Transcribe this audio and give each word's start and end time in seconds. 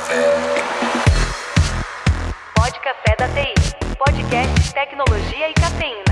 Café. 0.00 0.24
Pode 2.54 2.80
Café 2.80 3.16
da 3.18 3.28
TI. 3.28 3.52
Podcast 3.98 4.72
tecnologia 4.72 5.50
e 5.50 5.52
cafeína. 5.52 6.04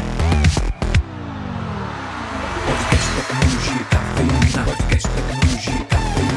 Podcast 2.66 3.09
tecnologia 3.16 3.80
e 3.80 3.84
cafeína. 3.84 4.64
Podcast 4.64 5.09
tecnologia 5.09 5.73
e 5.73 5.84
cafeína. 5.87 6.29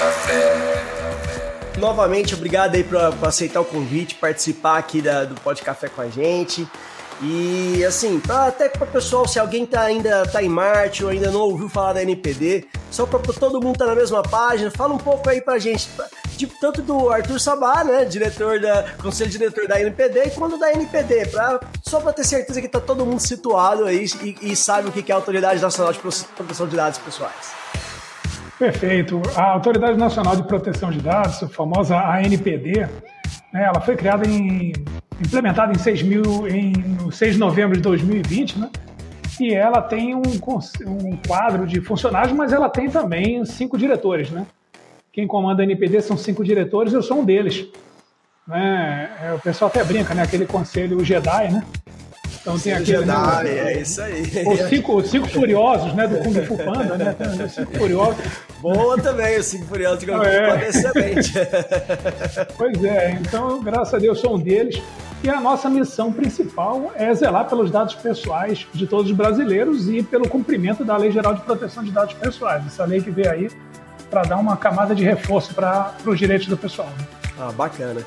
Café. 0.00 0.76
Novamente, 1.78 2.34
obrigado 2.34 2.74
aí 2.74 2.82
por 2.82 2.98
aceitar 3.28 3.60
o 3.60 3.64
convite, 3.64 4.16
participar 4.16 4.78
aqui 4.78 5.00
da, 5.00 5.24
do 5.24 5.40
Pode 5.40 5.62
Café 5.62 5.88
com 5.88 6.00
a 6.00 6.08
gente. 6.08 6.66
E 7.22 7.82
assim, 7.84 8.20
pra, 8.20 8.46
até 8.46 8.68
para 8.68 8.84
o 8.84 8.86
pessoal, 8.86 9.26
se 9.26 9.38
alguém 9.38 9.64
tá, 9.64 9.80
ainda 9.82 10.26
tá 10.26 10.42
em 10.42 10.48
Marte 10.50 11.02
ou 11.02 11.10
ainda 11.10 11.30
não 11.30 11.40
ouviu 11.40 11.66
falar 11.68 11.94
da 11.94 12.02
NPD, 12.02 12.66
só 12.90 13.06
para 13.06 13.18
todo 13.32 13.60
mundo 13.60 13.78
tá 13.78 13.86
na 13.86 13.94
mesma 13.94 14.22
página, 14.22 14.70
fala 14.70 14.92
um 14.92 14.98
pouco 14.98 15.28
aí 15.30 15.40
pra 15.40 15.58
gente, 15.58 15.88
tanto 16.60 16.82
do 16.82 17.08
Arthur 17.08 17.40
Sabá, 17.40 17.82
né, 17.82 18.04
diretor 18.04 18.60
da 18.60 18.84
conselho 19.02 19.30
diretor 19.30 19.66
da 19.66 19.80
NPD, 19.80 20.30
quanto 20.30 20.58
da 20.58 20.70
NPD, 20.72 21.26
pra, 21.28 21.58
só 21.82 22.00
para 22.00 22.12
ter 22.12 22.24
certeza 22.24 22.60
que 22.60 22.68
tá 22.68 22.80
todo 22.80 23.06
mundo 23.06 23.20
situado 23.20 23.86
aí 23.86 24.04
e, 24.22 24.52
e 24.52 24.56
sabe 24.56 24.88
o 24.90 24.92
que 24.92 25.10
é 25.10 25.14
a 25.14 25.16
Autoridade 25.16 25.60
Nacional 25.62 25.94
de 25.94 25.98
Pro- 26.00 26.10
Proteção 26.36 26.68
de 26.68 26.76
Dados 26.76 26.98
Pessoais. 26.98 27.52
Perfeito. 28.58 29.22
A 29.34 29.52
Autoridade 29.52 29.96
Nacional 29.98 30.36
de 30.36 30.42
Proteção 30.42 30.90
de 30.90 31.00
Dados, 31.00 31.42
a 31.42 31.48
famosa 31.48 31.96
ANPD, 31.96 32.86
né, 33.52 33.64
ela 33.64 33.80
foi 33.80 33.96
criada 33.96 34.26
em 34.28 34.72
implementada 35.20 35.72
em 35.72 35.78
6 35.78 36.02
mil 36.02 36.46
em 36.48 36.72
no 36.72 37.10
6 37.10 37.34
de 37.34 37.38
novembro 37.38 37.76
de 37.76 37.82
2020, 37.82 38.58
né? 38.58 38.70
E 39.38 39.52
ela 39.52 39.82
tem 39.82 40.14
um, 40.14 40.22
um 40.22 41.16
quadro 41.26 41.66
de 41.66 41.80
funcionários, 41.80 42.32
mas 42.32 42.52
ela 42.52 42.68
tem 42.68 42.88
também 42.88 43.44
cinco 43.44 43.76
diretores, 43.76 44.30
né? 44.30 44.46
Quem 45.12 45.26
comanda 45.26 45.62
a 45.62 45.64
NPD 45.64 46.00
são 46.00 46.16
cinco 46.16 46.44
diretores, 46.44 46.92
eu 46.92 47.02
sou 47.02 47.20
um 47.20 47.24
deles. 47.24 47.66
Né? 48.46 49.10
É, 49.22 49.32
o 49.32 49.38
pessoal 49.38 49.70
até 49.70 49.82
brinca, 49.84 50.14
né? 50.14 50.22
Aquele 50.22 50.46
conselho 50.46 51.04
Jedi, 51.04 51.52
né? 51.52 51.64
Então 52.46 52.56
tem 52.60 52.72
aquele 52.74 52.98
Jedi, 52.98 53.48
é 53.48 53.80
isso 53.80 54.00
aí. 54.00 54.22
os 54.46 54.68
cinco, 54.68 54.96
os 54.98 55.10
cinco 55.10 55.26
furiosos, 55.28 55.92
né? 55.94 56.06
Do 56.06 56.18
Kung 56.18 56.32
Fu 56.46 56.56
Panda, 56.56 56.96
né? 56.96 57.16
Os 57.44 57.52
cinco 57.52 57.76
furiosos. 57.76 58.16
Boa 58.60 58.96
também, 58.98 59.36
o 59.36 59.42
Cinco 59.42 59.66
Furiosos 59.66 59.98
de 59.98 60.06
Gol 60.06 60.22
É. 60.22 60.50
pode 60.50 60.72
ser 60.72 60.78
excelente. 60.78 61.32
Pois 62.56 62.84
é, 62.84 63.18
então, 63.20 63.60
graças 63.62 63.94
a 63.94 63.98
Deus, 63.98 64.20
sou 64.20 64.36
um 64.36 64.38
deles. 64.38 64.80
E 65.24 65.28
a 65.28 65.40
nossa 65.40 65.68
missão 65.68 66.12
principal 66.12 66.92
é 66.94 67.12
zelar 67.14 67.48
pelos 67.48 67.68
dados 67.68 67.94
pessoais 67.96 68.64
de 68.72 68.86
todos 68.86 69.10
os 69.10 69.16
brasileiros 69.16 69.88
e 69.88 70.00
pelo 70.04 70.28
cumprimento 70.28 70.84
da 70.84 70.96
Lei 70.96 71.10
Geral 71.10 71.34
de 71.34 71.40
Proteção 71.40 71.82
de 71.82 71.90
Dados 71.90 72.14
Pessoais. 72.14 72.64
Essa 72.64 72.84
lei 72.84 73.00
que 73.00 73.10
veio 73.10 73.28
aí 73.30 73.50
para 74.08 74.22
dar 74.22 74.36
uma 74.36 74.56
camada 74.56 74.94
de 74.94 75.02
reforço 75.02 75.52
para 75.52 75.94
os 76.06 76.16
direitos 76.16 76.46
do 76.46 76.56
pessoal. 76.56 76.88
né? 76.96 77.06
Ah, 77.40 77.50
bacana. 77.50 78.02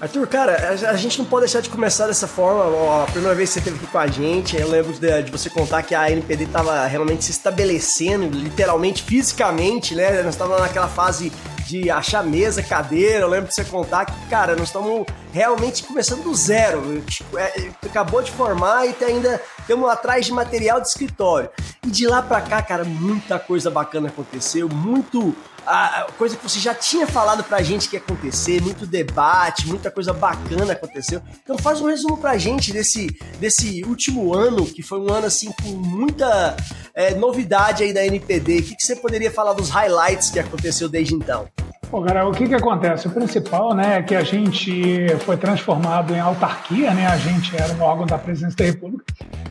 Arthur, 0.00 0.26
cara, 0.26 0.70
a, 0.70 0.96
gente 0.96 1.18
não 1.18 1.26
pode 1.26 1.44
deixar 1.44 1.60
de 1.60 1.68
começar 1.68 2.06
dessa 2.06 2.26
forma. 2.26 2.64
Ó, 2.64 3.02
a 3.02 3.06
primeira 3.06 3.34
vez 3.34 3.50
que 3.50 3.54
você 3.54 3.58
esteve 3.58 3.76
aqui 3.76 3.86
com 3.86 3.98
a 3.98 4.06
gente, 4.06 4.56
eu 4.56 4.66
lembro 4.66 4.94
de, 4.94 5.22
de 5.22 5.30
você 5.30 5.50
contar 5.50 5.82
que 5.82 5.94
a 5.94 6.10
NPD 6.10 6.44
estava 6.44 6.86
realmente 6.86 7.24
se 7.24 7.32
estabelecendo, 7.32 8.34
literalmente, 8.34 9.02
fisicamente, 9.02 9.94
né? 9.94 10.22
Nós 10.22 10.34
estávamos 10.34 10.62
naquela 10.62 10.88
fase 10.88 11.30
de 11.66 11.90
achar 11.90 12.24
mesa, 12.24 12.62
cadeira. 12.62 13.20
Eu 13.20 13.28
lembro 13.28 13.48
de 13.48 13.54
você 13.54 13.62
contar 13.62 14.06
que, 14.06 14.26
cara, 14.30 14.56
nós 14.56 14.68
estamos 14.68 15.04
realmente 15.32 15.82
começando 15.84 16.22
do 16.22 16.34
zero. 16.34 17.00
Tipo, 17.02 17.38
é, 17.38 17.70
acabou 17.84 18.22
de 18.22 18.30
formar 18.30 18.86
e 18.86 19.04
ainda 19.04 19.40
estamos 19.58 19.88
atrás 19.88 20.26
de 20.26 20.32
material 20.32 20.80
de 20.80 20.88
escritório. 20.88 21.50
E 21.84 21.90
de 21.90 22.06
lá 22.06 22.22
pra 22.22 22.40
cá, 22.40 22.62
cara, 22.62 22.84
muita 22.84 23.38
coisa 23.38 23.70
bacana 23.70 24.08
aconteceu, 24.08 24.68
muito 24.68 25.34
a 25.66 26.06
coisa 26.16 26.36
que 26.36 26.42
você 26.42 26.58
já 26.58 26.74
tinha 26.74 27.06
falado 27.06 27.44
pra 27.44 27.62
gente 27.62 27.88
que 27.88 27.96
ia 27.96 28.00
acontecer, 28.00 28.60
muito 28.60 28.86
debate, 28.86 29.66
muita 29.66 29.90
coisa 29.90 30.12
bacana 30.12 30.72
aconteceu. 30.72 31.22
Então 31.42 31.56
faz 31.58 31.80
um 31.80 31.86
resumo 31.86 32.16
pra 32.16 32.36
gente 32.38 32.72
desse, 32.72 33.06
desse 33.38 33.84
último 33.84 34.34
ano, 34.34 34.66
que 34.66 34.82
foi 34.82 34.98
um 35.00 35.12
ano 35.12 35.26
assim 35.26 35.52
com 35.62 35.68
muita 35.68 36.56
é, 36.94 37.14
novidade 37.14 37.82
aí 37.82 37.92
da 37.92 38.04
NPD. 38.04 38.58
O 38.58 38.62
que, 38.62 38.76
que 38.76 38.82
você 38.82 38.96
poderia 38.96 39.30
falar 39.30 39.52
dos 39.52 39.70
highlights 39.70 40.30
que 40.30 40.40
aconteceu 40.40 40.88
desde 40.88 41.14
então? 41.14 41.48
Cara, 41.90 42.28
o 42.28 42.30
que, 42.30 42.46
que 42.46 42.54
acontece? 42.54 43.08
O 43.08 43.10
principal 43.10 43.74
né, 43.74 43.98
é 43.98 44.02
que 44.02 44.14
a 44.14 44.22
gente 44.22 45.08
foi 45.18 45.36
transformado 45.36 46.14
em 46.14 46.20
autarquia, 46.20 46.94
né? 46.94 47.06
A 47.06 47.16
gente 47.16 47.54
era 47.56 47.72
um 47.74 47.82
órgão 47.82 48.06
da 48.06 48.16
Presidência 48.16 48.56
da 48.56 48.64
República 48.64 49.04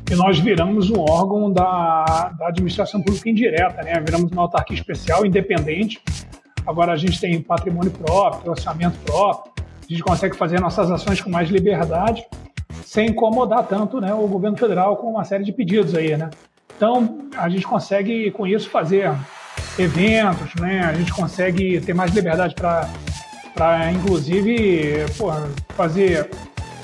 e 0.10 0.16
nós 0.16 0.40
viramos 0.40 0.90
um 0.90 1.02
órgão 1.02 1.52
da, 1.52 2.34
da 2.40 2.48
administração 2.48 3.02
pública 3.02 3.30
indireta, 3.30 3.84
né? 3.84 4.00
Viramos 4.00 4.32
uma 4.32 4.44
autarquia 4.44 4.76
especial, 4.76 5.26
independente. 5.26 6.02
Agora 6.66 6.94
a 6.94 6.96
gente 6.96 7.20
tem 7.20 7.42
patrimônio 7.42 7.92
próprio, 7.92 8.52
orçamento 8.52 8.98
próprio, 9.00 9.52
a 9.58 9.92
gente 9.92 10.04
consegue 10.04 10.36
fazer 10.36 10.62
nossas 10.62 10.90
ações 10.90 11.20
com 11.20 11.30
mais 11.30 11.50
liberdade, 11.50 12.26
sem 12.86 13.10
incomodar 13.10 13.68
tanto 13.68 14.00
né, 14.00 14.14
o 14.14 14.28
governo 14.28 14.56
federal 14.56 14.96
com 14.96 15.12
uma 15.12 15.26
série 15.26 15.44
de 15.44 15.52
pedidos 15.52 15.94
aí, 15.94 16.16
né? 16.16 16.30
Então, 16.78 17.28
a 17.36 17.50
gente 17.50 17.68
consegue, 17.68 18.32
com 18.32 18.48
isso, 18.48 18.70
fazer 18.70 19.12
eventos, 19.80 20.54
né? 20.56 20.82
A 20.82 20.94
gente 20.94 21.12
consegue 21.12 21.80
ter 21.82 21.94
mais 21.94 22.12
liberdade 22.14 22.54
para, 22.56 23.92
inclusive, 23.92 25.06
porra, 25.18 25.48
fazer 25.70 26.30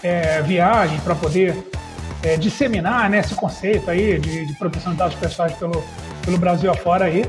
é, 0.01 0.41
viagem 0.41 0.99
para 0.99 1.13
poder 1.15 1.55
é, 2.23 2.37
disseminar 2.37 3.09
né, 3.09 3.19
esse 3.19 3.35
conceito 3.35 3.89
aí 3.91 4.19
de, 4.19 4.45
de 4.45 4.53
proteção 4.53 4.93
de 4.93 4.97
dados 4.97 5.15
pessoais 5.15 5.53
pelo, 5.53 5.83
pelo 6.23 6.37
Brasil 6.37 6.71
afora 6.71 7.05
aí. 7.05 7.25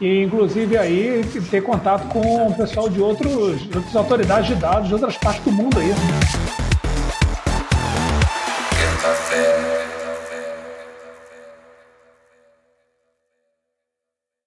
E, 0.00 0.22
inclusive, 0.24 0.76
aí 0.76 1.24
ter 1.50 1.62
contato 1.62 2.06
com 2.08 2.48
o 2.48 2.54
pessoal 2.54 2.88
de 2.88 3.00
outros, 3.00 3.60
de 3.68 3.76
outras 3.76 3.96
autoridades 3.96 4.48
de 4.48 4.54
dados 4.56 4.88
de 4.88 4.94
outras 4.94 5.16
partes 5.16 5.42
do 5.44 5.52
mundo 5.52 5.78
aí. 5.78 5.88
né? 5.88 6.55